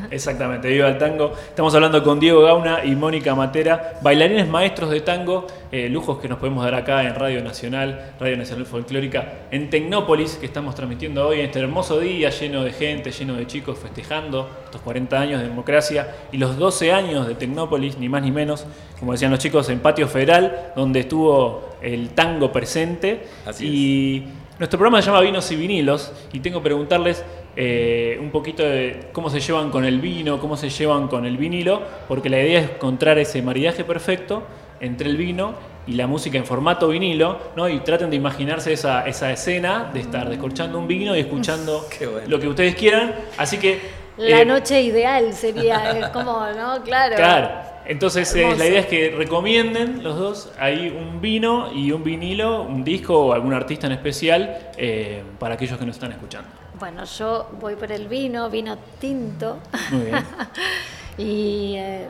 Exactamente, 0.12 0.68
viva 0.68 0.86
el 0.86 0.98
tango. 0.98 1.32
Estamos 1.48 1.74
hablando 1.74 2.00
con 2.04 2.20
Diego 2.20 2.42
Gauna 2.42 2.84
y 2.84 2.94
Mónica 2.94 3.34
Matera, 3.34 3.98
bailarines 4.00 4.46
maestros 4.46 4.90
de 4.90 5.00
tango, 5.00 5.48
eh, 5.72 5.88
lujos 5.88 6.20
que 6.20 6.28
nos 6.28 6.38
podemos 6.38 6.62
dar 6.62 6.76
acá 6.76 7.02
en 7.02 7.16
Radio 7.16 7.42
Nacional, 7.42 8.12
Radio 8.20 8.36
Nacional 8.36 8.66
Folclórica, 8.66 9.48
en 9.50 9.68
Tecnópolis, 9.68 10.36
que 10.36 10.46
estamos 10.46 10.76
transmitiendo 10.76 11.26
hoy 11.26 11.40
en 11.40 11.46
este 11.46 11.58
hermoso 11.58 11.98
día 11.98 12.30
lleno 12.30 12.62
de 12.62 12.70
gente, 12.70 13.10
lleno 13.10 13.34
de 13.34 13.48
chicos 13.48 13.76
festejando 13.76 14.48
estos 14.68 14.80
40 14.82 15.20
años 15.20 15.40
de 15.40 15.48
democracia 15.48 16.14
y 16.30 16.36
los 16.36 16.56
12 16.56 16.92
años 16.92 17.26
de 17.26 17.34
Tecnópolis, 17.34 17.98
ni 17.98 18.08
más 18.08 18.22
ni 18.22 18.30
menos, 18.30 18.66
como 18.98 19.12
decían 19.12 19.30
los 19.30 19.40
chicos, 19.40 19.68
en 19.68 19.80
Patio 19.80 20.08
Federal, 20.08 20.72
donde 20.76 21.00
estuvo 21.00 21.70
el 21.82 22.10
tango 22.10 22.52
presente. 22.52 23.24
y 23.60 24.24
nuestro 24.58 24.78
programa 24.78 25.00
se 25.00 25.06
llama 25.06 25.20
Vinos 25.20 25.50
y 25.52 25.56
Vinilos, 25.56 26.12
y 26.32 26.40
tengo 26.40 26.58
que 26.58 26.64
preguntarles 26.64 27.24
eh, 27.56 28.18
un 28.20 28.30
poquito 28.30 28.62
de 28.62 29.08
cómo 29.12 29.30
se 29.30 29.40
llevan 29.40 29.70
con 29.70 29.84
el 29.84 30.00
vino, 30.00 30.38
cómo 30.40 30.56
se 30.56 30.68
llevan 30.68 31.08
con 31.08 31.26
el 31.26 31.36
vinilo, 31.36 31.82
porque 32.06 32.28
la 32.28 32.40
idea 32.40 32.60
es 32.60 32.70
encontrar 32.70 33.18
ese 33.18 33.40
maridaje 33.42 33.84
perfecto 33.84 34.42
entre 34.80 35.08
el 35.08 35.16
vino 35.16 35.54
y 35.86 35.94
la 35.94 36.06
música 36.06 36.38
en 36.38 36.44
formato 36.44 36.88
vinilo, 36.88 37.38
¿no? 37.56 37.68
Y 37.68 37.80
traten 37.80 38.10
de 38.10 38.16
imaginarse 38.16 38.72
esa, 38.72 39.08
esa 39.08 39.32
escena 39.32 39.90
de 39.92 40.00
estar 40.00 40.28
descorchando 40.28 40.78
un 40.78 40.86
vino 40.86 41.16
y 41.16 41.20
escuchando 41.20 41.84
lo 42.28 42.38
que 42.38 42.48
ustedes 42.48 42.74
quieran. 42.74 43.14
Así 43.36 43.58
que. 43.58 43.97
La 44.18 44.42
eh, 44.42 44.44
noche 44.44 44.82
ideal 44.82 45.32
sería, 45.32 46.10
como, 46.12 46.46
¿no? 46.56 46.82
Claro. 46.82 47.16
Claro. 47.16 47.68
Entonces 47.88 48.34
eh, 48.34 48.54
la 48.56 48.66
idea 48.66 48.80
es 48.80 48.86
que 48.86 49.14
recomienden 49.16 50.02
los 50.02 50.18
dos 50.18 50.52
ahí 50.58 50.94
un 50.94 51.22
vino 51.22 51.72
y 51.72 51.90
un 51.90 52.04
vinilo, 52.04 52.62
un 52.62 52.84
disco 52.84 53.18
o 53.18 53.32
algún 53.32 53.54
artista 53.54 53.86
en 53.86 53.94
especial 53.94 54.72
eh, 54.76 55.22
para 55.38 55.54
aquellos 55.54 55.78
que 55.78 55.86
nos 55.86 55.96
están 55.96 56.12
escuchando. 56.12 56.50
Bueno, 56.78 57.02
yo 57.04 57.48
voy 57.58 57.76
por 57.76 57.90
el 57.90 58.06
vino, 58.06 58.50
vino 58.50 58.76
tinto. 59.00 59.60
Muy 59.90 60.02
bien. 60.02 60.24
y, 61.16 61.74
eh, 61.78 62.06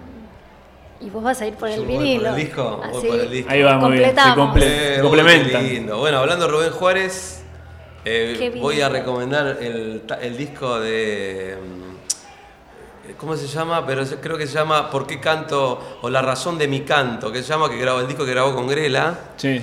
y 1.00 1.10
vos 1.10 1.22
vas 1.22 1.40
a 1.42 1.46
ir 1.46 1.54
por 1.54 1.68
el 1.68 1.86
vinilo. 1.86 2.30
Por 2.30 2.38
el 2.40 2.44
disco, 2.44 2.82
voy 2.90 3.06
por 3.06 3.20
el 3.20 3.30
disco. 3.30 3.50
Ahí 3.52 3.62
va, 3.62 3.78
muy 3.78 3.98
bien. 3.98 4.16
Se. 4.16 5.62
Lindo. 5.62 5.98
Bueno, 5.98 6.18
hablando 6.18 6.46
de 6.46 6.50
Rubén 6.50 6.70
Juárez, 6.72 7.44
voy 8.60 8.80
a 8.80 8.88
recomendar 8.88 9.58
el, 9.60 10.02
el 10.20 10.36
disco 10.36 10.80
de 10.80 11.56
¿Cómo 13.16 13.36
se 13.36 13.46
llama? 13.46 13.86
Pero 13.86 14.04
creo 14.20 14.36
que 14.36 14.46
se 14.46 14.54
llama 14.54 14.90
¿Por 14.90 15.06
qué 15.06 15.20
canto? 15.20 15.98
o 16.02 16.10
La 16.10 16.22
razón 16.22 16.58
de 16.58 16.68
mi 16.68 16.80
canto, 16.82 17.32
que 17.32 17.42
se 17.42 17.48
llama, 17.48 17.68
que 17.70 17.78
grabó 17.78 18.00
el 18.00 18.06
disco 18.06 18.24
que 18.24 18.32
grabó 18.32 18.54
con 18.54 18.66
Grela. 18.66 19.18
Sí. 19.36 19.62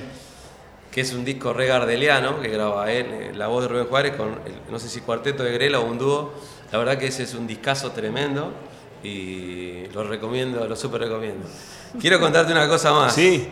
Que 0.92 1.02
es 1.02 1.14
un 1.14 1.26
disco 1.26 1.54
re 1.54 1.68
gardeliano, 1.68 2.40
que 2.40 2.48
graba 2.48 2.92
él, 2.92 3.06
eh, 3.12 3.32
la 3.36 3.48
voz 3.48 3.64
de 3.64 3.68
Rubén 3.70 3.88
Juárez 3.88 4.16
con, 4.16 4.40
no 4.70 4.80
sé 4.80 4.88
si 4.88 5.02
cuarteto 5.02 5.44
de 5.44 5.52
Grela 5.52 5.80
o 5.80 5.86
un 5.86 5.98
dúo. 5.98 6.34
La 6.72 6.80
verdad 6.80 6.98
que 6.98 7.08
ese 7.08 7.24
es 7.24 7.34
un 7.34 7.46
discazo 7.46 7.92
tremendo 7.92 8.52
y 9.04 9.88
lo 9.94 10.04
recomiendo, 10.04 10.66
lo 10.68 10.76
súper 10.76 11.02
recomiendo. 11.02 11.48
Quiero 12.00 12.20
contarte 12.20 12.52
una 12.52 12.68
cosa 12.68 12.92
más. 12.92 13.14
Sí. 13.14 13.48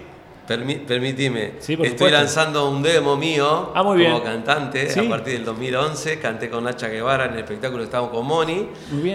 Permitime, 0.47 1.53
estoy 1.59 2.11
lanzando 2.11 2.69
un 2.69 2.83
demo 2.83 3.15
mío 3.15 3.71
ah, 3.73 3.83
como 3.83 4.23
cantante 4.23 4.89
a 4.91 5.09
partir 5.09 5.35
del 5.35 5.45
2011. 5.45 6.19
Canté 6.19 6.49
con 6.49 6.63
Nacha 6.63 6.87
Guevara 6.87 7.25
en 7.25 7.33
el 7.33 7.39
espectáculo 7.39 7.83
Estamos 7.83 8.09
con 8.09 8.25
Moni. 8.25 8.69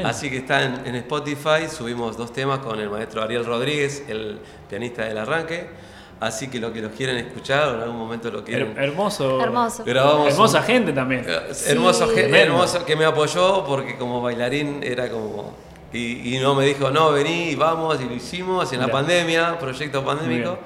Así 0.04 0.30
que 0.30 0.38
está 0.38 0.62
en, 0.62 0.94
Spotify. 0.96 1.68
Subimos 1.70 2.16
dos 2.16 2.32
temas 2.32 2.60
con 2.60 2.80
el 2.80 2.88
maestro 2.88 3.22
Ariel 3.22 3.44
Rodríguez, 3.44 4.04
el 4.08 4.38
pianista 4.68 5.04
del 5.04 5.18
arranque. 5.18 5.66
Así 6.20 6.48
que 6.48 6.58
lo 6.58 6.72
que 6.72 6.80
los 6.80 6.92
quieren 6.92 7.16
escuchar 7.16 7.68
o 7.68 7.74
en 7.76 7.82
algún 7.82 7.98
momento 7.98 8.30
lo 8.30 8.42
quieren. 8.42 8.76
hermoso. 8.76 9.40
Hermoso. 9.40 9.84
hermosa 9.86 10.62
gente 10.62 10.92
también. 10.92 11.24
Hermoso, 11.66 12.08
gente, 12.08 12.40
hermoso 12.40 12.84
que 12.84 12.96
me 12.96 13.04
apoyó 13.04 13.64
porque 13.64 13.96
como 13.96 14.20
bailarín 14.20 14.80
era 14.82 15.08
como 15.08 15.54
y, 15.92 16.38
no 16.42 16.54
me 16.54 16.66
dijo, 16.66 16.90
no, 16.90 17.12
vení, 17.12 17.54
vamos, 17.54 17.98
y 18.00 18.04
lo 18.04 18.14
hicimos 18.14 18.70
en 18.74 18.80
la 18.80 18.88
pandemia, 18.88 19.58
proyecto 19.58 20.04
pandémico. 20.04 20.58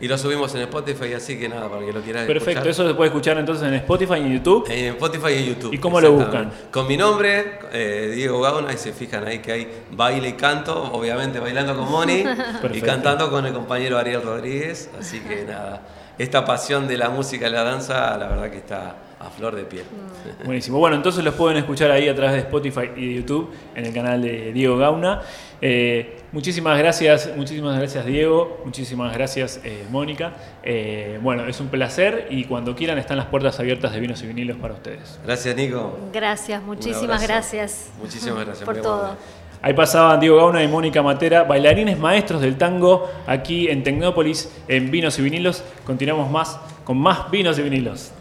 Y 0.00 0.08
lo 0.08 0.16
subimos 0.16 0.54
en 0.54 0.62
Spotify, 0.62 1.12
así 1.12 1.38
que 1.38 1.48
nada, 1.48 1.68
para 1.68 1.84
que 1.84 1.92
lo 1.92 2.00
quieran 2.00 2.26
Perfecto, 2.26 2.68
eso 2.68 2.88
se 2.88 2.94
puede 2.94 3.08
escuchar 3.08 3.36
entonces 3.38 3.68
en 3.68 3.74
Spotify 3.74 4.14
y 4.14 4.26
en 4.26 4.32
YouTube. 4.34 4.66
En 4.70 4.86
Spotify 4.94 5.28
y 5.32 5.38
en 5.38 5.44
YouTube. 5.54 5.74
¿Y 5.74 5.78
cómo 5.78 6.00
lo 6.00 6.12
buscan? 6.12 6.50
Con 6.70 6.86
mi 6.86 6.96
nombre, 6.96 7.58
eh, 7.72 8.12
Diego 8.14 8.40
Gauna, 8.40 8.72
y 8.72 8.78
se 8.78 8.92
fijan 8.92 9.26
ahí 9.26 9.40
que 9.40 9.52
hay 9.52 9.68
baile 9.90 10.30
y 10.30 10.32
canto, 10.32 10.90
obviamente 10.92 11.38
bailando 11.38 11.76
con 11.76 11.90
Moni 11.90 12.24
y 12.72 12.80
cantando 12.80 13.30
con 13.30 13.44
el 13.44 13.52
compañero 13.52 13.98
Ariel 13.98 14.22
Rodríguez. 14.22 14.90
Así 14.98 15.20
que 15.20 15.44
nada, 15.44 15.82
esta 16.16 16.44
pasión 16.44 16.88
de 16.88 16.96
la 16.96 17.10
música 17.10 17.48
y 17.48 17.50
la 17.50 17.62
danza, 17.62 18.16
la 18.16 18.28
verdad 18.28 18.50
que 18.50 18.58
está 18.58 18.96
a 19.20 19.28
flor 19.28 19.54
de 19.54 19.64
piel. 19.64 19.84
Mm. 19.84 20.46
Buenísimo. 20.46 20.78
Bueno, 20.78 20.96
entonces 20.96 21.22
los 21.22 21.34
pueden 21.34 21.58
escuchar 21.58 21.90
ahí 21.90 22.08
a 22.08 22.14
través 22.14 22.32
de 22.32 22.38
Spotify 22.40 22.90
y 22.96 23.08
de 23.08 23.14
YouTube 23.16 23.50
en 23.74 23.84
el 23.84 23.92
canal 23.92 24.22
de 24.22 24.50
Diego 24.52 24.78
Gauna. 24.78 25.20
Eh, 25.60 26.19
muchísimas 26.32 26.78
gracias, 26.78 27.30
muchísimas 27.36 27.78
gracias 27.78 28.06
Diego, 28.06 28.60
muchísimas 28.64 29.12
gracias 29.12 29.60
eh, 29.64 29.84
Mónica. 29.90 30.32
Eh, 30.62 31.18
bueno, 31.22 31.46
es 31.46 31.60
un 31.60 31.68
placer 31.68 32.26
y 32.30 32.44
cuando 32.44 32.74
quieran 32.74 32.98
están 32.98 33.16
las 33.16 33.26
puertas 33.26 33.58
abiertas 33.60 33.92
de 33.92 34.00
Vinos 34.00 34.22
y 34.22 34.26
Vinilos 34.26 34.56
para 34.56 34.74
ustedes. 34.74 35.18
Gracias 35.24 35.56
Nico. 35.56 35.98
Gracias, 36.12 36.62
muchísimas 36.62 37.22
gracias. 37.22 37.90
Muchísimas 38.00 38.44
gracias 38.46 38.64
por 38.64 38.80
todo. 38.80 39.16
Ahí 39.62 39.74
pasaban 39.74 40.18
Diego 40.20 40.38
Gauna 40.38 40.62
y 40.62 40.68
Mónica 40.68 41.02
Matera, 41.02 41.44
bailarines 41.44 41.98
maestros 41.98 42.40
del 42.40 42.56
tango 42.56 43.10
aquí 43.26 43.68
en 43.68 43.82
Tecnópolis 43.82 44.50
en 44.68 44.90
Vinos 44.90 45.18
y 45.18 45.22
Vinilos. 45.22 45.62
Continuamos 45.84 46.30
más 46.30 46.58
con 46.84 46.96
más 46.96 47.30
Vinos 47.30 47.58
y 47.58 47.62
Vinilos. 47.62 48.12